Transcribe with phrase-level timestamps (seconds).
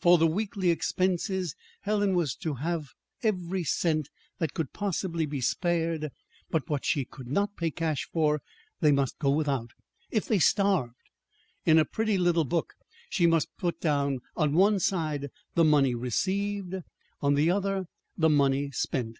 [0.00, 2.92] For the weekly expenses Helen was to have
[3.22, 6.08] every cent that could possibly be spared;
[6.48, 8.40] but what she could not pay cash for,
[8.80, 9.72] they must go without,
[10.10, 10.94] if they starved.
[11.66, 12.72] In a pretty little book
[13.10, 16.76] she must put down on one side the money received.
[17.20, 17.84] On the other,
[18.16, 19.18] the money spent.